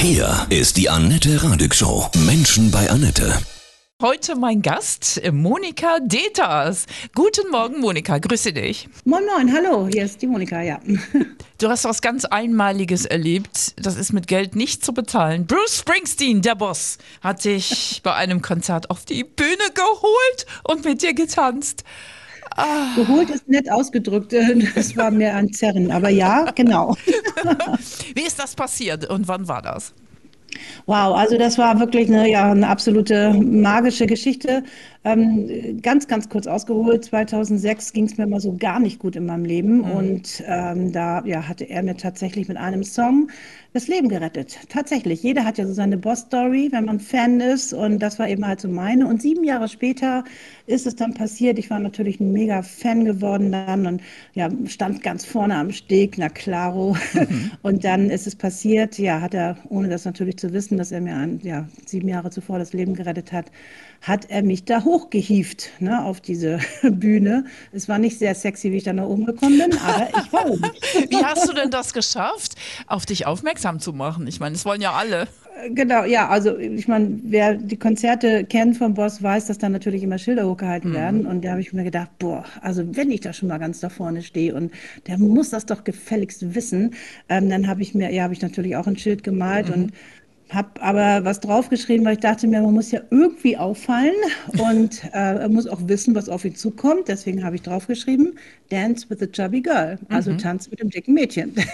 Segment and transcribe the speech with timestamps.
[0.00, 2.08] Hier ist die Annette Radig Show.
[2.24, 3.36] Menschen bei Annette.
[4.00, 6.86] Heute mein Gast, Monika Deters.
[7.16, 8.18] Guten Morgen, Monika.
[8.18, 8.88] Grüße dich.
[9.04, 9.52] Moin, moin.
[9.52, 9.88] Hallo.
[9.92, 10.78] Hier ist die Monika, ja.
[11.58, 13.74] Du hast was ganz Einmaliges erlebt.
[13.84, 15.48] Das ist mit Geld nicht zu bezahlen.
[15.48, 21.02] Bruce Springsteen, der Boss, hat dich bei einem Konzert auf die Bühne geholt und mit
[21.02, 21.82] dir getanzt.
[22.58, 22.92] Ah.
[22.96, 24.34] Geholt ist nett ausgedrückt.
[24.74, 25.92] Das war mehr ein Zerren.
[25.92, 26.96] Aber ja, genau.
[28.14, 29.94] Wie ist das passiert und wann war das?
[30.86, 34.62] Wow, also das war wirklich eine, ja, eine absolute magische Geschichte.
[35.04, 39.26] Ähm, ganz, ganz kurz ausgeholt, 2006 ging es mir mal so gar nicht gut in
[39.26, 39.90] meinem Leben mhm.
[39.90, 43.30] und ähm, da ja, hatte er mir tatsächlich mit einem Song
[43.74, 44.58] das Leben gerettet.
[44.68, 48.46] Tatsächlich, jeder hat ja so seine Boss-Story, wenn man Fan ist und das war eben
[48.46, 49.06] halt so meine.
[49.06, 50.24] Und sieben Jahre später
[50.66, 51.58] ist es dann passiert.
[51.58, 54.02] Ich war natürlich ein mega Fan geworden dann und
[54.34, 56.96] ja, stand ganz vorne am Steg, na claro.
[57.14, 57.50] Mhm.
[57.62, 61.00] Und dann ist es passiert, ja, hat er, ohne das natürlich zu wissen, dass er
[61.00, 63.46] mir ein, ja, sieben Jahre zuvor das Leben gerettet hat,
[64.02, 67.44] hat er mich da hochgehieft ne, auf diese Bühne.
[67.72, 70.50] Es war nicht sehr sexy, wie ich da nach oben gekommen bin, aber ich war
[70.50, 70.62] oben.
[71.08, 72.54] Wie hast du denn das geschafft,
[72.86, 74.26] auf dich aufmerksam zu machen?
[74.26, 75.28] Ich meine, das wollen ja alle.
[75.62, 79.68] Äh, genau, ja, also ich meine, wer die Konzerte kennt vom Boss, weiß, dass da
[79.68, 80.94] natürlich immer Schilder hochgehalten mhm.
[80.94, 81.26] werden.
[81.26, 83.88] Und da habe ich mir gedacht, boah, also wenn ich da schon mal ganz da
[83.88, 84.72] vorne stehe und
[85.06, 86.94] der muss das doch gefälligst wissen,
[87.28, 89.74] ähm, dann habe ich mir, ja, habe ich natürlich auch ein Schild gemalt mhm.
[89.74, 89.92] und
[90.52, 94.14] habe aber was draufgeschrieben, weil ich dachte mir, man muss ja irgendwie auffallen
[94.58, 97.08] und äh, muss auch wissen, was auf ihn zukommt.
[97.08, 98.38] Deswegen habe ich draufgeschrieben,
[98.70, 100.38] Dance with a chubby girl, also mhm.
[100.38, 101.54] Tanz mit dem dicken Mädchen.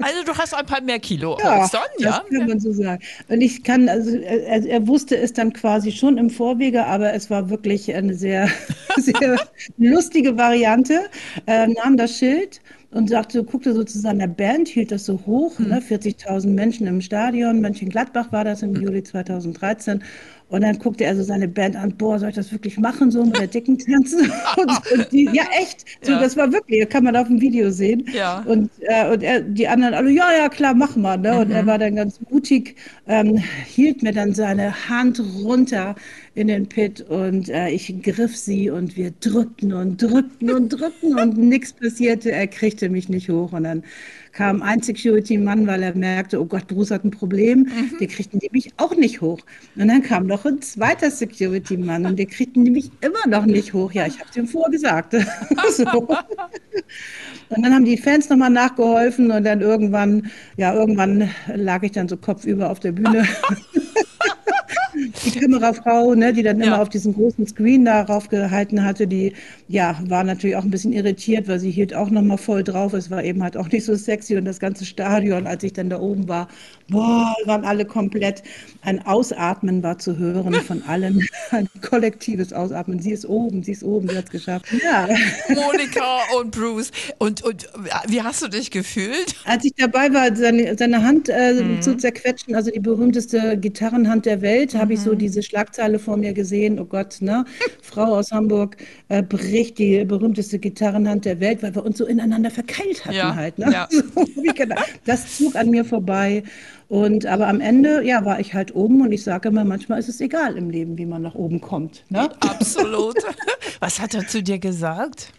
[0.00, 2.22] Also du hast ein paar mehr Kilo ja, als dann, ja?
[2.30, 3.02] Das kann man so sagen.
[3.28, 7.28] Und ich kann, also er, er, wusste es dann quasi schon im Vorwege, aber es
[7.28, 8.48] war wirklich eine sehr,
[8.96, 9.38] sehr
[9.76, 11.00] lustige Variante.
[11.46, 12.60] Er nahm das Schild
[12.90, 17.00] und sagte, guckte so zu seiner Band, hielt das so hoch, ne, 40.000 Menschen im
[17.00, 18.82] Stadion, Mönchengladbach war das im mhm.
[18.82, 20.02] Juli 2013
[20.50, 23.22] und dann guckte er so seine Band an, boah, soll ich das wirklich machen, so
[23.22, 24.32] mit der dicken tanzen?
[24.56, 26.20] und, und die, ja, echt, so, ja.
[26.20, 28.08] das war wirklich, kann man auf dem Video sehen.
[28.14, 28.40] Ja.
[28.46, 31.18] Und, äh, und er, die anderen alle, ja, ja, klar, mach mal.
[31.18, 31.38] Ne?
[31.38, 31.54] Und mhm.
[31.54, 32.76] er war dann ganz mutig,
[33.06, 33.36] ähm,
[33.66, 35.94] hielt mir dann seine Hand runter
[36.34, 41.18] in den Pit und äh, ich griff sie und wir drückten und drückten und drückten
[41.18, 42.30] und nichts passierte.
[42.30, 43.82] Er kriegte mich nicht hoch und dann
[44.38, 47.62] kam ein Security-Mann, weil er merkte, oh Gott, Bruce hat ein Problem.
[47.62, 47.96] Mhm.
[47.98, 49.40] Die kriegten die mich auch nicht hoch.
[49.74, 53.72] Und dann kam noch ein zweiter Security-Mann und die kriegten die mich immer noch nicht
[53.72, 53.90] hoch.
[53.90, 55.16] Ja, ich habe es ihm vorgesagt.
[55.70, 56.06] so.
[57.48, 62.06] Und dann haben die Fans nochmal nachgeholfen und dann irgendwann, ja, irgendwann lag ich dann
[62.06, 63.26] so kopfüber auf der Bühne.
[65.32, 66.66] die Kamerafrau, ne, die dann ja.
[66.66, 69.32] immer auf diesen großen Screen darauf gehalten hatte, die
[69.68, 72.94] ja, war natürlich auch ein bisschen irritiert, weil sie hielt auch nochmal voll drauf.
[72.94, 75.90] Es war eben halt auch nicht so sexy und das ganze Stadion, als ich dann
[75.90, 76.48] da oben war,
[76.88, 78.42] boah, waren alle komplett.
[78.82, 83.00] Ein Ausatmen war zu hören von allen, ein kollektives Ausatmen.
[83.00, 84.66] Sie ist oben, sie ist oben, sie hat es geschafft.
[84.82, 85.08] Ja.
[85.48, 86.90] Monika und Bruce.
[87.18, 87.68] Und, und
[88.06, 89.34] wie hast du dich gefühlt?
[89.44, 91.82] Als ich dabei war, seine, seine Hand äh, mhm.
[91.82, 94.78] zu zerquetschen, also die berühmteste Gitarrenhand der Welt, mhm.
[94.78, 95.17] habe ich so.
[95.18, 96.78] Diese Schlagzeile vor mir gesehen.
[96.78, 97.44] Oh Gott, ne?
[97.82, 98.76] Frau aus Hamburg
[99.08, 103.34] äh, bricht die berühmteste Gitarrenhand der Welt, weil wir uns so ineinander verkeilt hatten ja.
[103.34, 103.58] halt.
[103.58, 103.70] Ne?
[103.72, 103.88] Ja.
[105.04, 106.42] das zog an mir vorbei.
[106.88, 110.08] Und aber am Ende, ja, war ich halt oben und ich sage immer, manchmal ist
[110.08, 112.04] es egal im Leben, wie man nach oben kommt.
[112.08, 112.30] Ne?
[112.40, 113.16] Absolut.
[113.80, 115.32] Was hat er zu dir gesagt?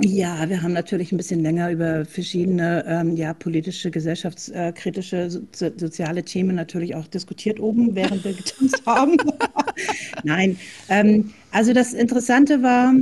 [0.00, 6.24] Ja, wir haben natürlich ein bisschen länger über verschiedene ähm, ja, politische, gesellschaftskritische, so, soziale
[6.24, 9.16] Themen natürlich auch diskutiert oben, während wir getanzt haben.
[10.24, 12.92] Nein, ähm, also das Interessante war,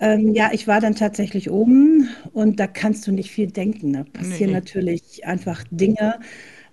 [0.00, 3.92] ähm, ja, ich war dann tatsächlich oben und da kannst du nicht viel denken.
[3.92, 4.58] Da passieren nee.
[4.58, 6.18] natürlich einfach Dinge.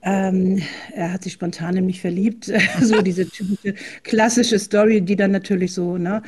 [0.02, 0.64] Ähm,
[0.96, 2.52] er hat sich spontan in mich verliebt.
[2.82, 6.24] so diese typische klassische Story, die dann natürlich so, ne?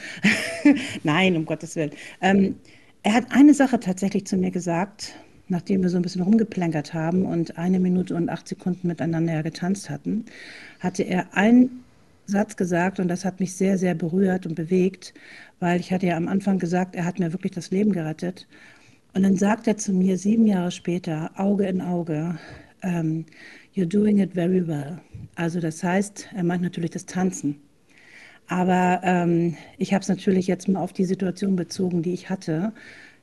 [1.03, 1.91] Nein, um Gottes Willen.
[2.21, 2.55] Ähm,
[3.03, 5.15] er hat eine Sache tatsächlich zu mir gesagt,
[5.47, 9.89] nachdem wir so ein bisschen rumgeplänkert haben und eine Minute und acht Sekunden miteinander getanzt
[9.89, 10.25] hatten,
[10.79, 11.83] hatte er einen
[12.25, 15.13] Satz gesagt und das hat mich sehr, sehr berührt und bewegt,
[15.59, 18.47] weil ich hatte ja am Anfang gesagt, er hat mir wirklich das Leben gerettet.
[19.13, 22.37] Und dann sagt er zu mir sieben Jahre später, Auge in Auge,
[22.83, 23.25] um, ähm,
[23.73, 24.99] You're doing it very well.
[25.35, 27.55] Also das heißt, er meint natürlich das Tanzen.
[28.51, 32.73] Aber ähm, ich habe es natürlich jetzt mal auf die Situation bezogen, die ich hatte.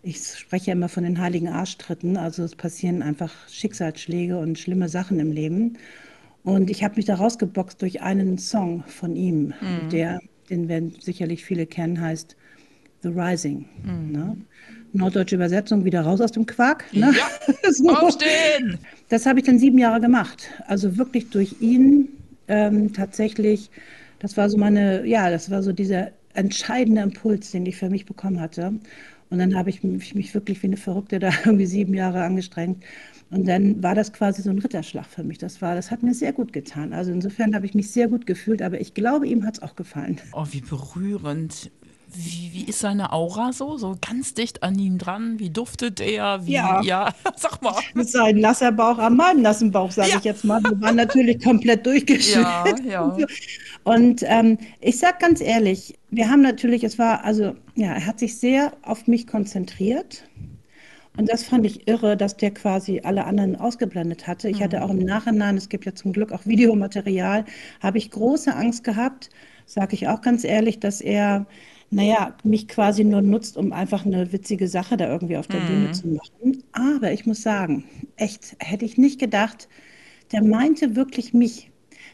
[0.03, 2.17] Ich spreche immer von den heiligen Arschtritten.
[2.17, 5.77] Also es passieren einfach Schicksalsschläge und schlimme Sachen im Leben.
[6.45, 9.91] Und ich habe mich da rausgeboxt durch einen Song von ihm, mhm.
[9.93, 12.35] der, den werden sicherlich viele kennen, heißt
[13.03, 13.67] The Rising.
[13.85, 14.13] Mhm.
[14.13, 14.37] Ne?
[14.95, 16.87] norddeutsche Übersetzung, wieder raus aus dem Quark.
[16.95, 17.13] Ne?
[17.15, 17.91] Ja, so.
[17.91, 18.79] aufstehen!
[19.11, 20.49] Das habe ich dann sieben Jahre gemacht.
[20.67, 22.09] Also wirklich durch ihn
[22.49, 23.71] ähm, tatsächlich,
[24.19, 28.06] das war so meine, ja, das war so dieser entscheidende Impuls, den ich für mich
[28.06, 28.73] bekommen hatte.
[29.31, 32.85] Und dann habe ich mich, wirklich wie eine Verrückte da irgendwie sieben Jahre angestrengt.
[33.31, 35.37] Und dann war das quasi so ein Ritterschlag für mich.
[35.37, 36.94] Das war, das hat mir sehr gut getan.
[36.94, 39.76] Also insofern habe ich mich sehr gut gefühlt, aber ich glaube, ihm hat es auch
[39.76, 40.19] gefallen.
[40.32, 41.70] Oh, wie berührend.
[42.14, 43.76] Wie, wie ist seine Aura so?
[43.76, 45.38] So ganz dicht an ihm dran?
[45.38, 46.46] Wie duftet er?
[46.46, 46.81] Wie, Ja.
[46.82, 47.75] ja, sag mal.
[47.94, 50.16] Mit seinem nasser Bauch an meinem nassen Bauch, sage Ja.
[50.16, 50.62] ich jetzt mal.
[50.64, 52.81] Wir waren natürlich komplett durchgeschüttet.
[52.84, 53.26] Ja, ja.
[53.84, 58.19] Und ähm, ich sag ganz ehrlich, wir haben natürlich, es war, also, ja, er hat
[58.19, 60.25] sich sehr auf mich konzentriert.
[61.16, 64.49] Und das fand ich irre, dass der quasi alle anderen ausgeblendet hatte.
[64.49, 67.44] Ich hatte auch im Nachhinein, es gibt ja zum Glück auch Videomaterial,
[67.81, 69.31] habe ich große Angst gehabt,
[69.66, 71.46] sage ich auch ganz ehrlich, dass er,
[71.90, 75.93] naja, mich quasi nur nutzt, um einfach eine witzige Sache da irgendwie auf der Bühne
[75.93, 76.62] zu machen.
[76.73, 77.85] Aber ich muss sagen,
[78.17, 79.69] echt, hätte ich nicht gedacht,
[80.32, 81.70] der meinte wirklich mich.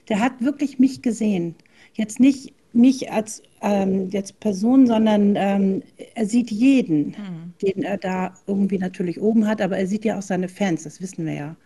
[0.09, 1.57] Der hat wirklich mich gesehen.
[1.95, 5.83] Jetzt nicht mich als ähm, jetzt Person, sondern ähm,
[6.15, 7.17] er sieht jeden,
[7.63, 11.01] den er da irgendwie natürlich oben hat, aber er sieht ja auch seine Fans, das
[11.01, 11.57] wissen wir ja.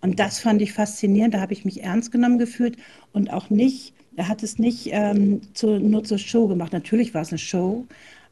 [0.00, 2.76] Und das fand ich faszinierend, da habe ich mich ernst genommen gefühlt
[3.12, 6.72] und auch nicht, er hat es nicht ähm, zu, nur zur Show gemacht.
[6.72, 7.84] Natürlich war es eine Show,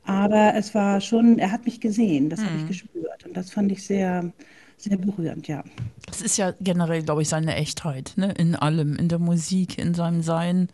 [0.04, 3.70] aber es war schon, er hat mich gesehen, das habe ich gespürt und das fand
[3.72, 4.32] ich sehr,
[4.76, 5.62] sehr berührend, ja.
[6.06, 8.32] Das ist ja generell, glaube ich, seine Echtheit, ne?
[8.32, 10.68] In allem, in der Musik, in seinem Sein,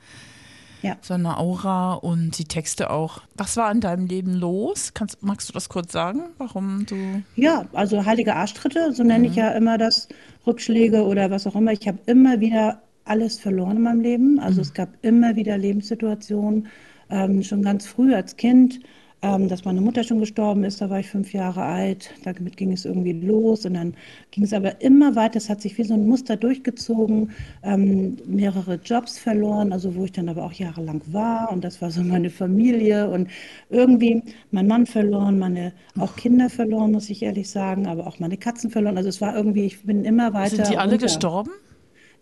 [0.83, 0.97] Ja.
[1.03, 3.23] seiner Aura und die Texte auch.
[3.35, 4.93] Was war in deinem Leben los?
[4.95, 7.23] Kannst, magst du das kurz sagen, warum du.
[7.35, 10.09] Ja, also heilige Arschtritte, so nenne ich ja immer das,
[10.47, 11.73] Rückschläge oder was auch immer.
[11.73, 14.39] Ich habe immer wieder alles verloren in meinem Leben.
[14.39, 16.69] Also es gab immer wieder Lebenssituationen,
[17.11, 18.81] ähm, schon ganz früh als Kind,
[19.21, 22.15] ähm, dass meine Mutter schon gestorben ist, da war ich fünf Jahre alt.
[22.25, 23.95] Damit ging es irgendwie los und dann
[24.31, 25.39] ging es aber immer weiter.
[25.39, 27.33] Es hat sich wie so ein Muster durchgezogen,
[27.65, 31.91] ähm, mehrere Jobs verloren, also wo ich dann aber auch jahrelang war und das war
[31.91, 33.29] so meine Familie und
[33.71, 34.23] irgendwie
[34.53, 38.71] mein Mann verloren, meine auch Kinder verloren, muss ich ehrlich sagen, aber auch meine Katzen
[38.71, 38.97] verloren.
[38.97, 41.07] Also es war irgendwie, ich bin immer weiter Sind die alle runter.
[41.07, 41.51] gestorben?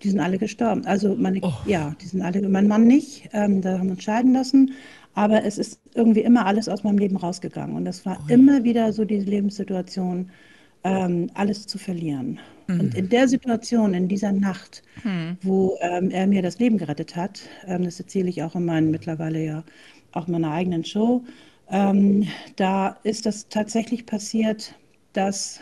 [0.02, 0.84] Die sind alle gestorben.
[0.86, 4.32] Also meine, ja, die sind alle, mein Mann nicht, ähm, da haben wir uns scheiden
[4.34, 4.72] lassen.
[5.14, 7.74] Aber es ist irgendwie immer alles aus meinem Leben rausgegangen.
[7.74, 10.30] Und es war immer wieder so diese Lebenssituation,
[10.84, 12.38] ähm, alles zu verlieren.
[12.68, 14.82] Und in der Situation, in dieser Nacht,
[15.42, 18.90] wo ähm, er mir das Leben gerettet hat, ähm, das erzähle ich auch in meinen
[18.90, 19.64] mittlerweile ja
[20.12, 21.24] auch in meiner eigenen Show,
[21.70, 22.26] ähm,
[22.56, 24.74] da ist das tatsächlich passiert,
[25.12, 25.60] dass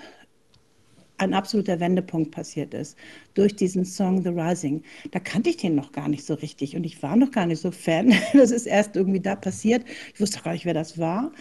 [1.18, 2.96] ein absoluter Wendepunkt passiert ist
[3.34, 4.82] durch diesen Song The Rising.
[5.12, 7.60] Da kannte ich den noch gar nicht so richtig und ich war noch gar nicht
[7.60, 8.12] so Fan.
[8.32, 9.84] Das ist erst irgendwie da passiert.
[10.12, 11.32] Ich wusste gar nicht, wer das war.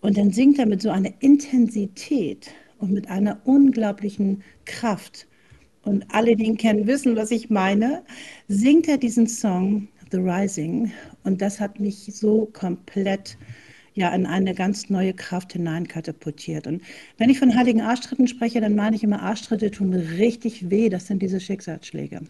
[0.00, 5.26] Und dann singt er mit so einer Intensität und mit einer unglaublichen Kraft.
[5.82, 8.04] Und alle, die ihn kennen, wissen, was ich meine.
[8.48, 10.92] Singt er diesen Song The Rising
[11.24, 13.36] und das hat mich so komplett
[13.96, 16.66] ja in eine ganz neue Kraft hineinkatapultiert.
[16.66, 16.82] Und
[17.18, 21.06] wenn ich von heiligen Arschtritten spreche, dann meine ich immer, Arschtritte tun richtig weh, das
[21.06, 22.20] sind diese Schicksalsschläge.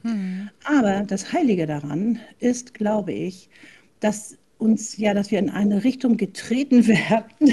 [0.65, 3.51] Aber das Heilige daran ist, glaube ich,
[4.01, 7.53] dass uns ja, dass wir in eine Richtung getreten werden,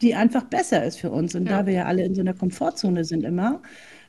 [0.00, 1.34] die einfach besser ist für uns.
[1.34, 3.60] Und da wir ja alle in so einer Komfortzone sind immer,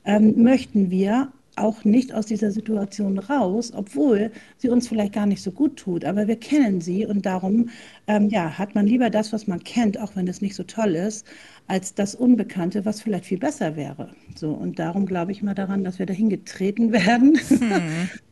[0.06, 5.42] ähm, möchten wir auch nicht aus dieser Situation raus, obwohl sie uns vielleicht gar nicht
[5.42, 6.06] so gut tut.
[6.06, 7.70] Aber wir kennen sie und darum
[8.08, 10.96] ähm, ja, hat man lieber das, was man kennt, auch wenn es nicht so toll
[10.96, 11.26] ist,
[11.68, 14.10] als das Unbekannte, was vielleicht viel besser wäre.
[14.36, 17.40] So, und darum glaube ich mal daran, dass wir dahin getreten werden.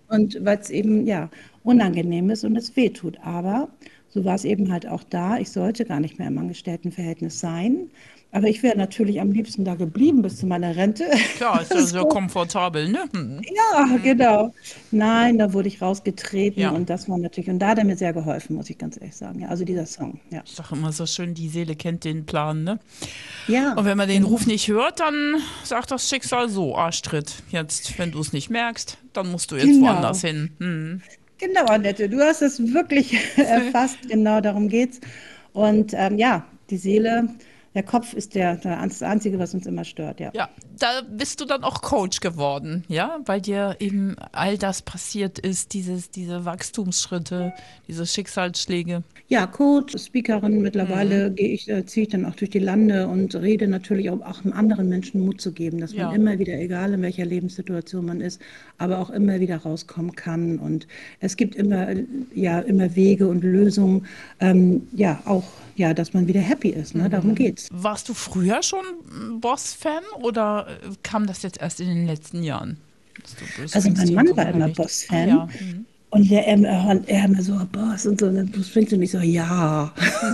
[0.08, 1.30] Und weil es eben ja
[1.64, 3.20] unangenehm ist und es weh tut.
[3.22, 3.70] Aber
[4.08, 5.38] so war es eben halt auch da.
[5.38, 7.92] Ich sollte gar nicht mehr im Angestelltenverhältnis sein.
[8.32, 11.06] Aber ich wäre natürlich am liebsten da geblieben bis zu meiner Rente.
[11.38, 13.06] Klar, ist ja so komfortabel, ne?
[13.12, 13.42] Hm.
[13.56, 14.54] Ja, genau.
[14.92, 16.70] Nein, da wurde ich rausgetreten Ja.
[16.70, 19.16] und das war natürlich, und da hat er mir sehr geholfen, muss ich ganz ehrlich
[19.16, 19.40] sagen.
[19.40, 20.44] Ja, also dieser Song, ja.
[20.46, 22.80] Ich sage immer so schön, die Seele kennt den Plan, ne?
[23.48, 27.42] Ja, Und wenn man den Ruf nicht hört, dann sagt das Schicksal so, Arschtritt.
[27.50, 29.88] Jetzt, wenn du es nicht merkst, dann musst du jetzt Genau.
[29.88, 30.52] woanders hin.
[30.60, 31.02] Hm.
[31.40, 35.00] genau, Annette, du hast es wirklich erfasst, genau darum geht's.
[35.54, 37.28] Und ähm, ja, die Seele,
[37.80, 40.32] der Kopf ist der, der, das Einzige, was uns immer stört, ja.
[40.34, 45.40] Ja, da bist du dann auch Coach geworden, ja, weil dir eben all das passiert
[45.40, 47.54] ist, dieses, diese Wachstumsschritte,
[47.88, 49.04] diese Schicksalsschläge.
[49.30, 53.34] Ja, Coach, Speakerin, mittlerweile gehe ich, äh, ziehe ich dann auch durch die Lande und
[53.36, 56.12] rede natürlich auch, auch um anderen Menschen Mut zu geben, dass man Ja.
[56.14, 58.42] immer wieder, egal in welcher Lebenssituation man ist,
[58.78, 60.60] aber auch immer wieder rauskommen kann.
[60.60, 60.86] Und
[61.22, 62.04] es gibt immer, äh,
[62.36, 64.06] ja, immer Wege und Lösungen,
[64.42, 65.46] ähm, ja, auch,
[65.76, 67.10] ja, dass man wieder happy ist, ne?
[67.10, 67.69] Darum geht's.
[67.70, 68.84] Warst du früher schon
[69.40, 72.78] Boss-Fan oder äh, kam das jetzt erst in den letzten Jahren?
[73.74, 75.30] Also mein Mann war immer Boss-Fan.
[75.30, 75.50] Ah, ja.
[75.62, 75.86] mhm.
[76.12, 79.12] Und der, er, er immer so, Boss und so, und dann springst du und ich
[79.12, 79.94] so, ja.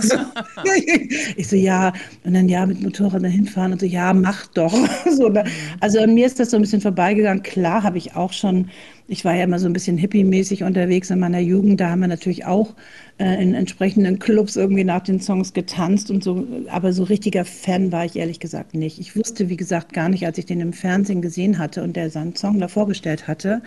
[1.36, 1.92] ich so, ja.
[2.24, 4.72] Und dann, ja, mit Motorrad dahin fahren und so, ja, mach doch.
[5.10, 5.44] so, ne?
[5.80, 7.42] Also mir ist das so ein bisschen vorbeigegangen.
[7.42, 8.70] Klar habe ich auch schon
[9.08, 11.80] ich war ja immer so ein bisschen hippie-mäßig unterwegs in meiner Jugend.
[11.80, 12.74] Da haben wir natürlich auch
[13.18, 16.46] äh, in entsprechenden Clubs irgendwie nach den Songs getanzt und so.
[16.68, 18.98] Aber so richtiger Fan war ich ehrlich gesagt nicht.
[18.98, 22.10] Ich wusste, wie gesagt, gar nicht, als ich den im Fernsehen gesehen hatte und der
[22.10, 23.62] seinen Song da vorgestellt hatte.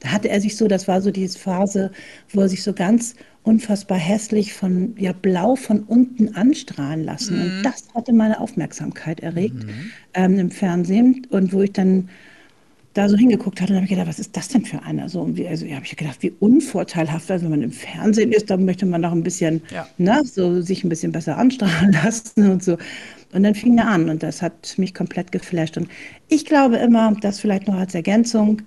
[0.00, 1.90] Da hatte er sich so, das war so diese Phase,
[2.28, 7.36] wo er sich so ganz unfassbar hässlich von, ja, blau von unten anstrahlen lassen.
[7.36, 7.42] Mhm.
[7.42, 9.90] Und das hatte meine Aufmerksamkeit erregt mhm.
[10.14, 11.26] ähm, im Fernsehen.
[11.30, 12.08] Und wo ich dann
[12.96, 15.08] da so hingeguckt hatte, dann habe ich gedacht, was ist das denn für einer?
[15.08, 18.32] So, und wie, also, ja, habe ich gedacht, wie unvorteilhaft, also wenn man im Fernsehen
[18.32, 19.86] ist, dann möchte man doch ein bisschen, ja.
[19.98, 22.78] ne, so sich ein bisschen besser anstrahlen lassen und so.
[23.32, 25.76] Und dann fing er an und das hat mich komplett geflasht.
[25.76, 25.88] Und
[26.28, 28.62] ich glaube immer, das vielleicht noch als Ergänzung,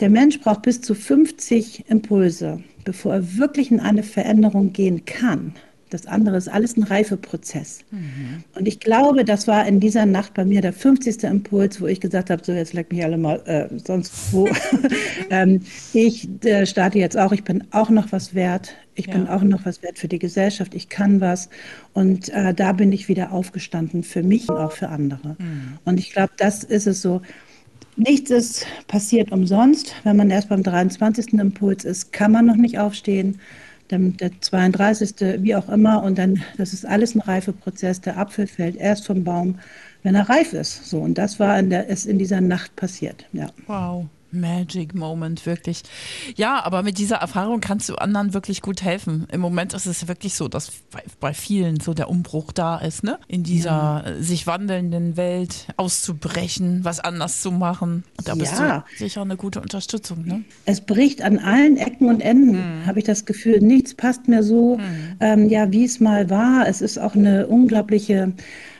[0.00, 5.54] der Mensch braucht bis zu 50 Impulse, bevor er wirklich in eine Veränderung gehen kann.
[5.90, 7.80] Das andere ist alles ein Reifeprozess.
[7.90, 8.44] Mhm.
[8.54, 11.24] Und ich glaube, das war in dieser Nacht bei mir der 50.
[11.24, 14.48] Impuls, wo ich gesagt habe, so jetzt leck mich alle mal äh, sonst wo.
[15.30, 18.74] ähm, ich äh, starte jetzt auch, ich bin auch noch was wert.
[18.94, 19.14] Ich ja.
[19.14, 20.74] bin auch noch was wert für die Gesellschaft.
[20.74, 21.48] Ich kann was.
[21.92, 25.36] Und äh, da bin ich wieder aufgestanden für mich und auch für andere.
[25.38, 25.78] Mhm.
[25.84, 27.22] Und ich glaube, das ist es so.
[27.96, 29.94] Nichts ist passiert umsonst.
[30.04, 31.34] Wenn man erst beim 23.
[31.34, 33.40] Impuls ist, kann man noch nicht aufstehen
[33.88, 36.02] dann der 32., wie auch immer.
[36.02, 38.00] Und dann, das ist alles ein Reifeprozess.
[38.00, 39.58] Der Apfel fällt erst vom Baum,
[40.02, 40.86] wenn er reif ist.
[40.88, 43.26] So, und das war in der, ist in dieser Nacht passiert.
[43.32, 43.48] Ja.
[43.66, 44.06] Wow.
[44.30, 45.82] Magic Moment, wirklich.
[46.36, 49.26] Ja, aber mit dieser Erfahrung kannst du anderen wirklich gut helfen.
[49.32, 50.70] Im Moment ist es wirklich so, dass
[51.20, 53.18] bei vielen so der Umbruch da ist, ne?
[53.28, 54.22] In dieser ja.
[54.22, 58.04] sich wandelnden Welt auszubrechen, was anders zu machen.
[58.24, 58.84] Da bist ja.
[58.90, 60.44] du sicher eine gute Unterstützung, ne?
[60.64, 62.86] Es bricht an allen Ecken und Enden, hm.
[62.86, 63.60] habe ich das Gefühl.
[63.60, 65.16] Nichts passt mehr so, hm.
[65.20, 66.68] ähm, ja, wie es mal war.
[66.68, 68.32] Es ist auch eine unglaubliche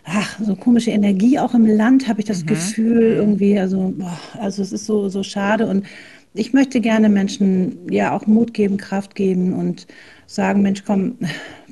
[0.05, 2.49] ach, so komische Energie auch im Land, habe ich das mhm.
[2.49, 3.59] Gefühl irgendwie.
[3.59, 5.67] Also, boah, also es ist so, so schade.
[5.67, 5.87] Und
[6.35, 9.87] ich möchte gerne Menschen ja auch Mut geben, Kraft geben und
[10.27, 11.17] sagen, Mensch, komm,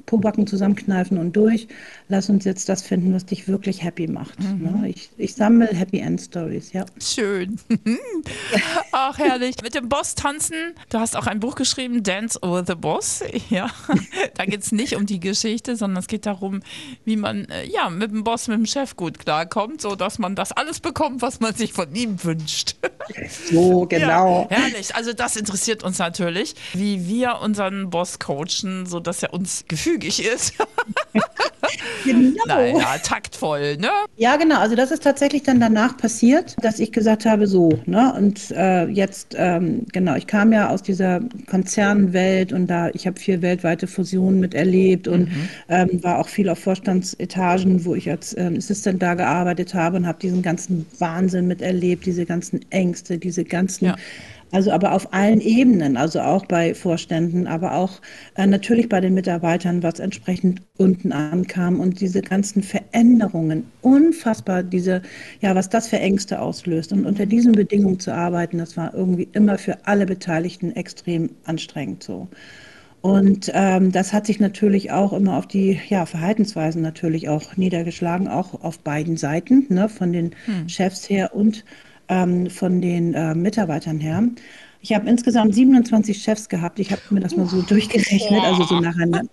[0.06, 1.66] Pobacken zusammenkneifen und durch.
[2.08, 4.40] Lass uns jetzt das finden, was dich wirklich happy macht.
[4.40, 4.62] Mhm.
[4.62, 4.88] Ne?
[4.88, 6.86] Ich, ich sammle Happy End Stories, ja.
[7.00, 7.58] Schön.
[8.92, 9.56] Ach, herrlich.
[9.62, 10.54] Mit dem Boss tanzen.
[10.88, 13.22] Du hast auch ein Buch geschrieben, Dance over the Boss.
[13.48, 13.70] Ja,
[14.34, 16.62] da geht es nicht um die Geschichte, sondern es geht darum,
[17.04, 20.52] wie man äh, ja mit dem Boss, mit dem Chef gut klarkommt, sodass man das
[20.52, 22.76] alles bekommt, was man sich von ihm wünscht.
[23.28, 24.48] So, genau.
[24.50, 24.94] Ja, herrlich.
[24.96, 29.64] Also das interessiert uns natürlich, wie wir unseren Boss coachen, sodass er uns
[29.98, 30.54] gefügig ist.
[32.04, 32.44] genau.
[32.46, 33.88] Naja, taktvoll, ne?
[34.16, 34.58] Ja, genau.
[34.60, 38.12] Also das ist tatsächlich dann danach passiert, dass ich gesagt habe, so, ne?
[38.16, 43.18] Und äh, jetzt, ähm, genau, ich kam ja aus dieser Konzernwelt und da, ich habe
[43.18, 45.48] viel weltweite Fusionen miterlebt und mhm.
[45.68, 50.06] ähm, war auch viel auf Vorstandsetagen, wo ich als ähm, Assistant da gearbeitet habe und
[50.06, 53.96] habe diesen ganzen Wahnsinn miterlebt, diese ganzen Ängste, diese ganzen ja
[54.52, 58.00] also aber auf allen Ebenen, also auch bei Vorständen, aber auch
[58.36, 65.02] äh, natürlich bei den Mitarbeitern, was entsprechend unten ankam und diese ganzen Veränderungen, unfassbar, diese,
[65.40, 66.92] ja, was das für Ängste auslöst.
[66.92, 72.02] Und unter diesen Bedingungen zu arbeiten, das war irgendwie immer für alle Beteiligten extrem anstrengend
[72.04, 72.28] so.
[73.02, 78.26] Und ähm, das hat sich natürlich auch immer auf die ja, Verhaltensweisen natürlich auch niedergeschlagen,
[78.26, 80.68] auch auf beiden Seiten, ne, von den hm.
[80.68, 81.64] Chefs her und
[82.08, 84.22] ähm, von den äh, Mitarbeitern her.
[84.80, 86.78] Ich habe insgesamt 27 Chefs gehabt.
[86.78, 88.80] Ich habe mir das mal so durchgerechnet, also so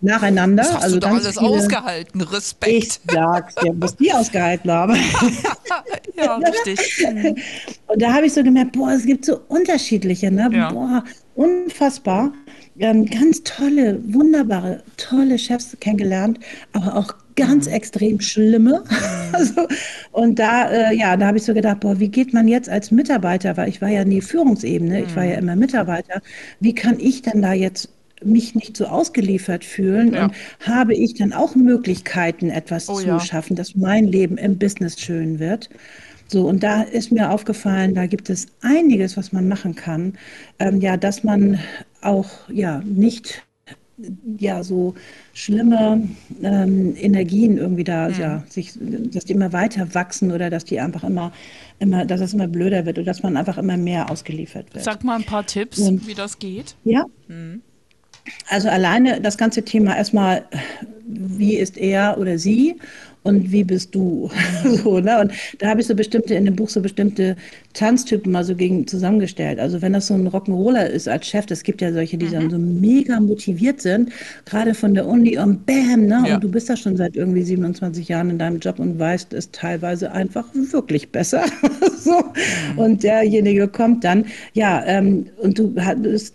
[0.02, 0.64] nacheinander.
[0.64, 2.22] Das hast also du ganz alles viele, ausgehalten.
[2.22, 2.74] Respekt.
[2.74, 4.96] Ich sag's dir, was die ausgehalten haben.
[6.18, 7.06] ja, richtig.
[7.88, 10.50] Und da habe ich so gemerkt, boah, es gibt so unterschiedliche, ne?
[10.52, 10.72] Ja.
[10.72, 11.04] Boah,
[11.36, 12.34] unfassbar.
[12.80, 16.40] Ähm, ganz tolle, wunderbare, tolle Chefs kennengelernt,
[16.72, 17.74] aber auch ganz mhm.
[17.74, 18.84] extrem schlimme.
[18.90, 18.96] Mhm.
[19.34, 19.68] also,
[20.12, 22.92] und da, äh, ja, da habe ich so gedacht, boah, wie geht man jetzt als
[22.92, 25.06] Mitarbeiter, weil ich war ja nie Führungsebene, mhm.
[25.08, 25.44] ich war ja mhm.
[25.44, 26.22] immer Mitarbeiter,
[26.60, 27.90] wie kann ich denn da jetzt
[28.24, 30.26] mich nicht so ausgeliefert fühlen ja.
[30.26, 33.20] und habe ich dann auch Möglichkeiten, etwas oh, zu ja.
[33.20, 35.70] schaffen, dass mein Leben im Business schön wird.
[36.28, 40.14] So, und da ist mir aufgefallen, da gibt es einiges, was man machen kann,
[40.60, 41.60] ähm, ja, dass man
[42.02, 43.44] auch ja nicht
[44.40, 44.96] ja so
[45.34, 46.10] schlimme
[46.42, 48.16] ähm, Energien irgendwie da mhm.
[48.20, 51.32] ja sich dass die immer weiter wachsen oder dass die einfach immer
[51.80, 54.84] immer dass es immer blöder wird oder dass man einfach immer mehr ausgeliefert wird.
[54.84, 56.76] Sag mal ein paar Tipps, Und, wie das geht.
[56.84, 57.06] Ja.
[57.28, 57.62] Mhm.
[58.50, 60.46] Also alleine das ganze Thema erstmal
[61.06, 62.80] wie ist er oder sie
[63.24, 64.30] und wie bist du?
[64.64, 65.20] so, ne?
[65.22, 67.36] Und da habe ich so bestimmte, in dem Buch so bestimmte
[67.74, 69.60] Tanztypen mal so gegen zusammengestellt.
[69.60, 72.32] Also wenn das so ein Rock'n'Roller ist als Chef, das gibt ja solche, die mhm.
[72.32, 74.12] dann so mega motiviert sind,
[74.46, 76.24] gerade von der Uni und bam, ne?
[76.28, 76.36] Ja.
[76.36, 79.52] Und du bist da schon seit irgendwie 27 Jahren in deinem Job und weißt es
[79.52, 81.46] teilweise einfach wirklich besser.
[82.10, 82.20] so.
[82.74, 82.78] Mhm.
[82.78, 85.74] Und derjenige kommt dann, ja, ähm, und du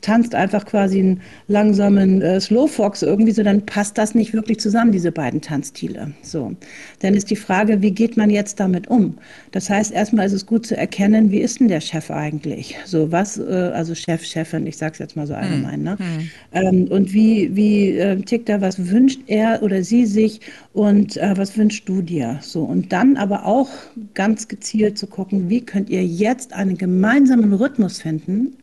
[0.00, 4.92] tanzt einfach quasi einen langsamen äh, Slowfox irgendwie so, dann passt das nicht wirklich zusammen,
[4.92, 6.12] diese beiden Tanzstile.
[6.22, 6.52] So.
[7.00, 9.18] Dann ist die Frage, wie geht man jetzt damit um?
[9.52, 12.76] Das heißt, erstmal ist es gut zu erkennen, wie ist denn der Chef eigentlich?
[12.84, 15.82] So was, äh, also Chef, Chefin, ich sage es jetzt mal so hm, allgemein.
[15.82, 15.96] Ne?
[15.98, 16.30] Hm.
[16.52, 20.40] Ähm, und wie, wie äh, tickt er, was wünscht er oder sie sich
[20.72, 22.38] und äh, was wünschst du dir?
[22.40, 23.68] So, und dann aber auch
[24.14, 28.56] ganz gezielt zu gucken, wie könnt ihr jetzt einen gemeinsamen Rhythmus finden,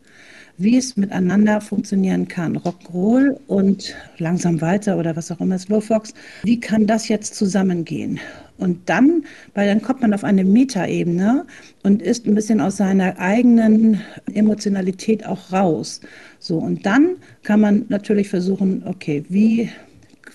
[0.58, 2.58] wie es miteinander funktionieren kann.
[2.58, 6.14] Rock'n'Roll und langsam weiter oder was auch immer, Slowfox.
[6.44, 8.20] Wie kann das jetzt zusammengehen?
[8.58, 11.46] Und dann, weil dann kommt man auf eine Metaebene
[11.84, 14.02] und ist ein bisschen aus seiner eigenen
[14.34, 16.00] Emotionalität auch raus.
[16.40, 19.70] So, und dann kann man natürlich versuchen, okay, wie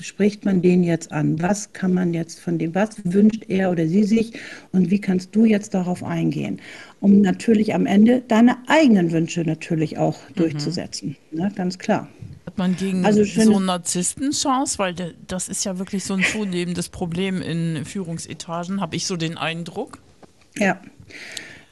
[0.02, 1.40] spricht man den jetzt an?
[1.40, 4.32] Was kann man jetzt von dem, was wünscht er oder sie sich
[4.72, 6.60] und wie kannst du jetzt darauf eingehen?
[7.00, 10.34] Um natürlich am Ende deine eigenen Wünsche natürlich auch mhm.
[10.34, 11.16] durchzusetzen.
[11.30, 11.50] Ne?
[11.54, 12.08] Ganz klar.
[12.46, 14.78] Hat man gegen also so Narzissten Chance?
[14.78, 14.94] Weil
[15.26, 19.98] das ist ja wirklich so ein zunehmendes Problem in Führungsetagen, habe ich so den Eindruck.
[20.58, 20.80] Ja.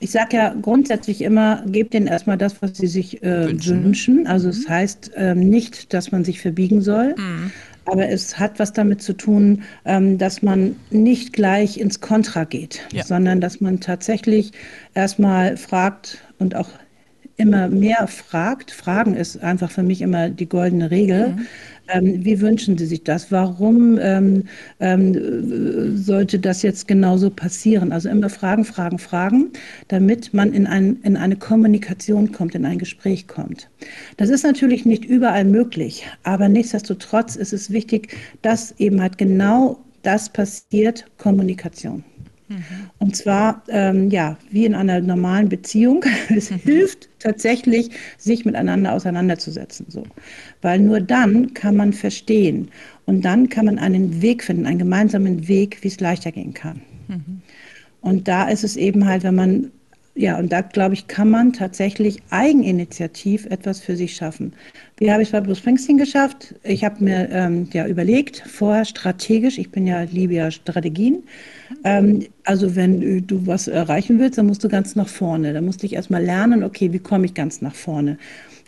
[0.00, 3.84] Ich sage ja grundsätzlich immer, gebt denen erstmal das, was sie sich äh, wünschen.
[3.84, 4.26] wünschen.
[4.28, 4.70] Also es mhm.
[4.70, 7.50] heißt ähm, nicht, dass man sich verbiegen soll, mhm.
[7.90, 12.86] Aber es hat was damit zu tun, ähm, dass man nicht gleich ins Kontra geht,
[12.92, 13.04] ja.
[13.04, 14.52] sondern dass man tatsächlich
[14.94, 16.68] erstmal fragt und auch
[17.38, 21.28] immer mehr fragt, Fragen ist einfach für mich immer die goldene Regel.
[21.28, 21.46] Mhm.
[21.90, 23.32] Ähm, wie wünschen Sie sich das?
[23.32, 24.44] Warum ähm,
[24.80, 27.92] ähm, sollte das jetzt genauso passieren?
[27.92, 29.50] Also immer Fragen, Fragen, Fragen,
[29.86, 33.70] damit man in, ein, in eine Kommunikation kommt, in ein Gespräch kommt.
[34.16, 39.78] Das ist natürlich nicht überall möglich, aber nichtsdestotrotz ist es wichtig, dass eben halt genau
[40.02, 42.04] das passiert, Kommunikation.
[42.48, 42.62] Mhm.
[42.98, 46.04] Und zwar, ähm, ja, wie in einer normalen Beziehung.
[46.34, 46.56] Es mhm.
[46.56, 49.86] hilft tatsächlich, sich miteinander auseinanderzusetzen.
[49.88, 50.04] So.
[50.62, 52.70] Weil nur dann kann man verstehen
[53.06, 56.82] und dann kann man einen Weg finden, einen gemeinsamen Weg, wie es leichter gehen kann.
[57.08, 57.42] Mhm.
[58.00, 59.70] Und da ist es eben halt, wenn man
[60.18, 64.52] ja, und da glaube ich, kann man tatsächlich eigeninitiativ etwas für sich schaffen.
[64.96, 66.56] Wie habe ich es bei Bruce Springsteen geschafft?
[66.64, 71.22] Ich habe mir ähm, ja überlegt, vorher strategisch, ich bin ja, liebe ja Strategien.
[71.84, 75.52] Ähm, also wenn du was erreichen willst, dann musst du ganz nach vorne.
[75.52, 78.18] Da musste ich erstmal lernen, okay, wie komme ich ganz nach vorne?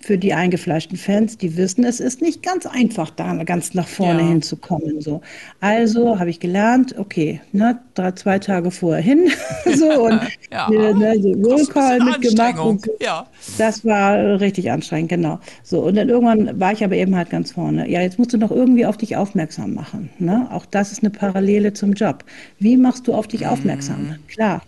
[0.02, 4.22] Für die eingefleischten Fans, die wissen, es ist nicht ganz einfach, da ganz nach vorne
[4.22, 4.28] ja.
[4.28, 5.00] hinzukommen.
[5.00, 5.20] So.
[5.60, 9.30] Also habe ich gelernt, okay, ne, drei, zwei Tage vorher hin,
[9.76, 10.70] so und ja.
[10.70, 12.58] ne, ne so Rollcall mitgemacht.
[12.58, 12.92] Und so.
[13.00, 13.26] ja.
[13.58, 15.38] Das war richtig anstrengend, genau.
[15.62, 17.88] So, und dann irgendwann war ich aber eben halt ganz vorne.
[17.88, 20.10] Ja, jetzt musst du noch irgendwie auf dich aufmerksam machen.
[20.18, 20.48] Ne?
[20.50, 22.24] Auch das ist eine Parallele zum Job.
[22.58, 24.02] Wie machst du auf dich aufmerksam?
[24.02, 24.26] Mhm.
[24.28, 24.62] Klar.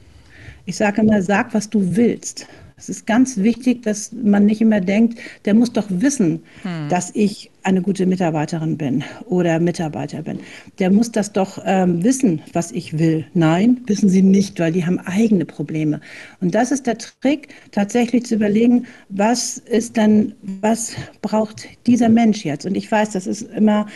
[0.65, 2.47] Ich sage immer, sag, was du willst.
[2.83, 6.89] Es ist ganz wichtig, dass man nicht immer denkt, der muss doch wissen, hm.
[6.89, 10.41] dass ich eine gute Mitarbeiterin bin oder Mitarbeiter bin.
[10.81, 13.25] Der muss das doch ähm, wissen, was ich will.
[13.35, 16.01] Nein, wissen sie nicht, weil die haben eigene Probleme.
[16.41, 22.45] Und das ist der Trick, tatsächlich zu überlegen, was ist dann, was braucht dieser Mensch
[22.45, 22.67] jetzt?
[22.67, 23.87] Und ich weiß, das ist immer,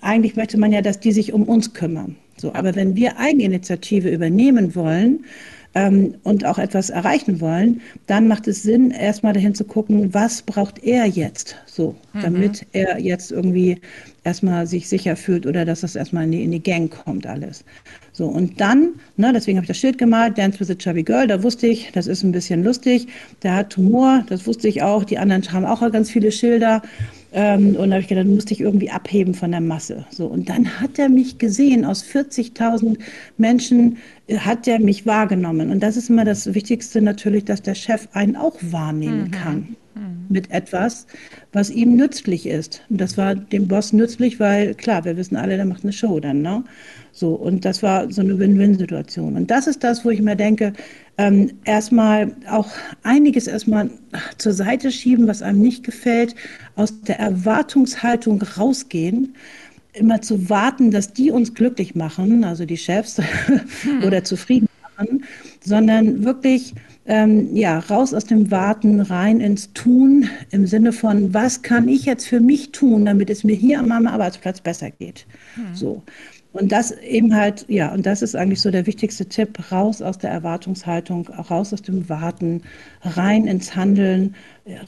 [0.00, 2.16] eigentlich möchte man ja, dass die sich um uns kümmern.
[2.38, 5.26] So, aber wenn wir Eigeninitiative übernehmen wollen,
[5.74, 10.42] ähm, und auch etwas erreichen wollen, dann macht es Sinn, erstmal dahin zu gucken, was
[10.42, 12.20] braucht er jetzt so, mhm.
[12.22, 13.80] damit er jetzt irgendwie
[14.24, 17.64] erstmal sich sicher fühlt oder dass das erstmal in die, in die Gang kommt alles.
[18.12, 21.26] So, und dann, ne, deswegen habe ich das Schild gemalt, Dance with a Chubby Girl,
[21.26, 23.06] da wusste ich, das ist ein bisschen lustig,
[23.42, 26.82] der hat Humor, das wusste ich auch, die anderen haben auch ganz viele Schilder.
[27.32, 30.04] Ähm, und da habe ich gedacht, musste ich irgendwie abheben von der Masse.
[30.10, 32.98] So, und dann hat er mich gesehen, aus 40.000
[33.38, 35.70] Menschen äh, hat er mich wahrgenommen.
[35.70, 39.30] Und das ist immer das Wichtigste natürlich, dass der Chef einen auch wahrnehmen mhm.
[39.30, 40.26] kann mhm.
[40.28, 41.06] mit etwas,
[41.52, 42.82] was ihm nützlich ist.
[42.88, 46.20] Und das war dem Boss nützlich, weil klar, wir wissen alle, der macht eine Show
[46.20, 46.64] dann, ne?
[47.12, 49.36] So, und das war so eine Win-Win-Situation.
[49.36, 50.72] Und das ist das, wo ich mir denke,
[51.18, 52.68] ähm, erstmal auch
[53.02, 53.90] einiges erstmal
[54.38, 56.34] zur Seite schieben, was einem nicht gefällt,
[56.76, 59.34] aus der Erwartungshaltung rausgehen,
[59.92, 63.20] immer zu warten, dass die uns glücklich machen, also die Chefs,
[64.06, 65.24] oder zufrieden machen,
[65.64, 66.74] sondern wirklich
[67.06, 72.04] ähm, ja, raus aus dem Warten, rein ins Tun, im Sinne von, was kann ich
[72.04, 75.26] jetzt für mich tun, damit es mir hier an meinem Arbeitsplatz besser geht.
[75.54, 75.74] Hm.
[75.74, 76.02] So.
[76.52, 80.18] Und das eben halt, ja, und das ist eigentlich so der wichtigste Tipp, raus aus
[80.18, 82.62] der Erwartungshaltung, raus aus dem Warten,
[83.02, 84.34] rein ins Handeln,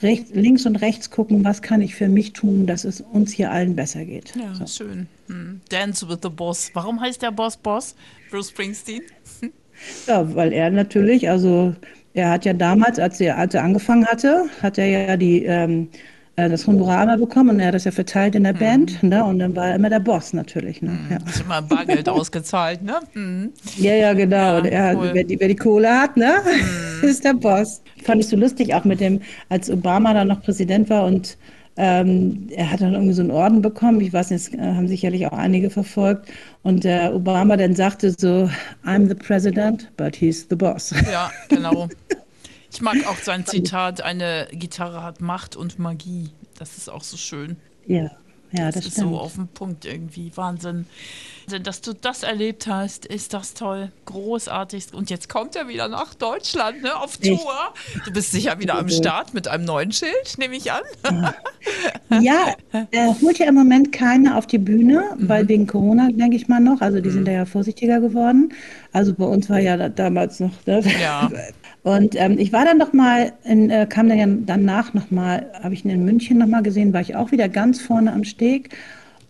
[0.03, 3.53] rechts, links und rechts gucken, was kann ich für mich tun, dass es uns hier
[3.53, 4.35] allen besser geht.
[4.35, 4.66] Ja, so.
[4.66, 5.07] schön.
[5.29, 5.61] Hm.
[5.68, 6.70] Dance with the Boss.
[6.75, 7.94] Warum heißt der Boss Boss?
[8.31, 9.03] Bruce Springsteen?
[10.09, 11.77] ja, weil er natürlich, also
[12.14, 15.88] er hat ja damals, als er, als er angefangen hatte, hat er ja die ähm,
[16.37, 18.59] äh, das Honorar immer bekommen und er hat das ja verteilt in der mhm.
[18.59, 19.03] Band.
[19.03, 19.22] Ne?
[19.25, 20.81] Und dann war er immer der Boss natürlich.
[20.81, 20.90] Ne?
[20.90, 21.11] Mhm.
[21.11, 21.18] Ja.
[21.29, 23.01] Ist immer Bargeld ausgezahlt, ne?
[23.14, 23.53] Mhm.
[23.77, 24.59] Ja, ja, genau.
[24.59, 25.11] Ja, er, cool.
[25.12, 26.33] wer, die, wer, die, Kohle hat, ne?
[27.03, 27.09] Mhm.
[27.09, 27.83] ist der Boss.
[28.03, 31.37] Fand ich so lustig, auch mit dem, als Obama dann noch Präsident war und
[31.76, 34.00] ähm, er hat dann irgendwie so einen Orden bekommen.
[34.00, 36.30] Ich weiß nicht, das äh, haben sicherlich auch einige verfolgt.
[36.62, 38.50] Und der Obama dann sagte so,
[38.85, 40.94] I'm the president, but he's the boss.
[41.11, 41.88] Ja, genau.
[42.74, 46.30] Ich mag auch sein Zitat, eine Gitarre hat Macht und Magie.
[46.58, 47.56] Das ist auch so schön.
[47.87, 48.11] Ja,
[48.53, 49.11] ja, das, das ist stimmt.
[49.11, 50.33] so auf den Punkt irgendwie.
[50.35, 50.87] Wahnsinn.
[51.62, 53.91] Dass du das erlebt hast, ist das toll.
[54.07, 54.95] Großartig.
[54.95, 57.75] Und jetzt kommt er wieder nach Deutschland, ne, auf Tour.
[57.95, 58.03] Ich.
[58.05, 60.83] Du bist sicher wieder am Start mit einem neuen Schild, nehme ich an.
[62.21, 62.55] Ja,
[62.91, 65.29] er holt ja im Moment keine auf die Bühne, mhm.
[65.29, 66.81] weil wegen Corona, denke ich mal noch.
[66.81, 67.15] Also die mhm.
[67.15, 68.53] sind ja vorsichtiger geworden.
[68.93, 70.53] Also bei uns war ja damals noch.
[70.67, 70.83] Ne?
[71.01, 71.31] Ja.
[71.83, 75.51] Und ähm, ich war dann noch mal, in, äh, kam dann ja danach noch mal,
[75.62, 78.25] habe ich ihn in München noch mal gesehen, war ich auch wieder ganz vorne am
[78.25, 78.77] Steg.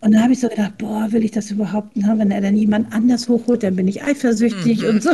[0.03, 2.19] Und da habe ich so gedacht, boah, will ich das überhaupt haben?
[2.19, 4.89] Wenn er dann jemand anders hochholt, dann bin ich eifersüchtig mhm.
[4.89, 5.11] und so.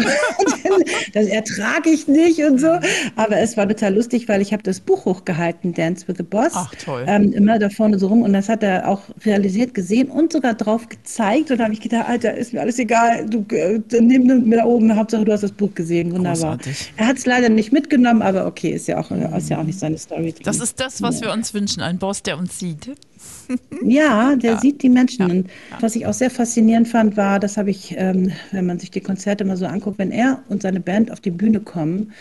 [1.13, 2.69] das ertrage ich nicht und so.
[3.15, 6.53] Aber es war total lustig, weil ich habe das Buch hochgehalten, Dance with the Boss.
[6.55, 7.05] Ach, toll.
[7.07, 8.23] Ähm, immer da vorne so rum.
[8.23, 11.51] Und das hat er auch realisiert, gesehen und sogar drauf gezeigt.
[11.51, 13.27] Und da habe ich gedacht, Alter, ist mir alles egal.
[13.27, 16.13] Du äh, nimm mir da oben, Hauptsache du hast das Buch gesehen.
[16.13, 16.57] Wunderbar.
[16.57, 16.95] Großartig.
[16.97, 19.79] Er hat es leider nicht mitgenommen, aber okay, ist ja auch, ist ja auch nicht
[19.79, 20.35] seine Story.
[20.43, 21.27] Das ist das, was ja.
[21.27, 22.91] wir uns wünschen, ein Boss, der uns sieht.
[23.83, 24.61] Ja, der ja.
[24.61, 25.31] sieht die Menschen.
[25.31, 25.51] Und
[25.81, 29.01] was ich auch sehr faszinierend fand, war, das habe ich, ähm, wenn man sich die
[29.01, 32.13] Konzerte mal so anguckt, wenn er und seine Band auf die Bühne kommen,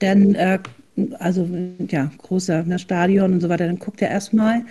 [0.00, 0.58] dann, äh,
[1.18, 1.48] also
[1.88, 4.62] ja, großer ne, Stadion und so weiter, dann guckt er erstmal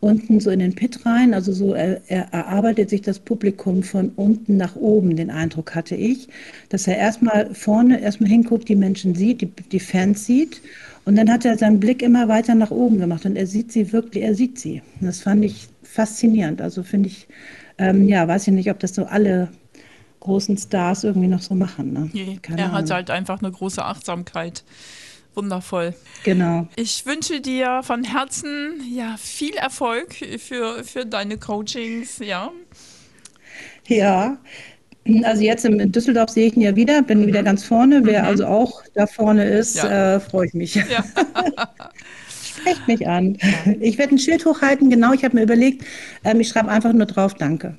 [0.00, 1.32] unten so in den Pit rein.
[1.32, 5.94] Also so, er, er erarbeitet sich das Publikum von unten nach oben, den Eindruck hatte
[5.94, 6.28] ich,
[6.68, 10.60] dass er erstmal vorne erstmal hinguckt, die Menschen sieht, die, die Fans sieht
[11.04, 13.92] und dann hat er seinen Blick immer weiter nach oben gemacht und er sieht sie
[13.92, 14.82] wirklich, er sieht sie.
[15.00, 16.62] Und das fand ich faszinierend.
[16.62, 17.28] Also finde ich,
[17.78, 19.48] ähm, ja, weiß ich nicht, ob das so alle
[20.20, 21.92] großen Stars irgendwie noch so machen.
[21.92, 22.10] Ne?
[22.12, 24.64] Nee, er hat halt einfach eine große Achtsamkeit.
[25.34, 25.94] Wundervoll.
[26.22, 26.68] Genau.
[26.76, 32.52] Ich wünsche dir von Herzen ja viel Erfolg für, für deine Coachings, ja.
[33.86, 34.38] Ja,
[35.22, 37.26] also jetzt in Düsseldorf sehe ich ihn ja wieder, bin mhm.
[37.26, 38.00] wieder ganz vorne.
[38.04, 38.28] Wer mhm.
[38.28, 40.16] also auch da vorne ist, ja.
[40.16, 40.74] äh, freue ich mich.
[40.74, 40.82] Ja.
[42.28, 43.36] Sprecht mich an.
[43.80, 45.12] Ich werde ein Schild hochhalten, genau.
[45.12, 45.84] Ich habe mir überlegt,
[46.24, 47.76] ähm, ich schreibe einfach nur drauf Danke.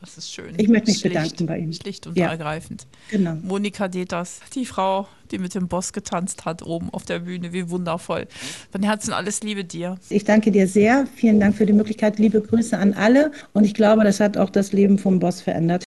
[0.00, 0.54] Das ist schön.
[0.56, 1.72] Ich möchte mich schlicht, bedanken bei Ihnen.
[1.72, 2.28] Schlicht und ja.
[2.28, 2.86] ergreifend.
[3.10, 3.36] Genau.
[3.42, 7.52] Monika Deters, die Frau, die mit dem Boss getanzt hat, oben auf der Bühne.
[7.52, 8.26] Wie wundervoll.
[8.70, 9.98] Von Herzen alles Liebe dir.
[10.08, 11.06] Ich danke dir sehr.
[11.16, 12.18] Vielen Dank für die Möglichkeit.
[12.18, 13.32] Liebe Grüße an alle.
[13.54, 15.84] Und ich glaube, das hat auch das Leben vom Boss verändert.